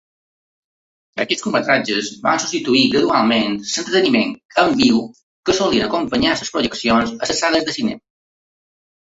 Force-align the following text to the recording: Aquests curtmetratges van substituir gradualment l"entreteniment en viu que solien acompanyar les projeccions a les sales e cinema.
Aquests 1.25 1.43
curtmetratges 1.47 2.09
van 2.23 2.41
substituir 2.43 2.81
gradualment 2.93 3.59
l"entreteniment 3.59 4.33
en 4.65 4.73
viu 4.81 5.03
que 5.51 5.57
solien 5.61 5.87
acompanyar 5.91 6.33
les 6.41 6.53
projeccions 6.57 7.15
a 7.21 7.31
les 7.31 7.45
sales 7.45 7.73
e 7.75 7.79
cinema. 7.79 8.03